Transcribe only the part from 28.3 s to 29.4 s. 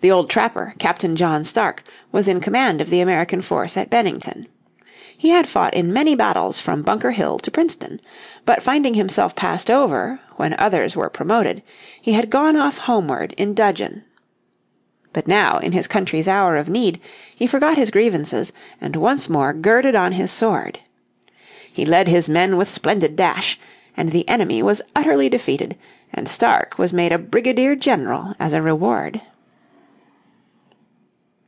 as a reward.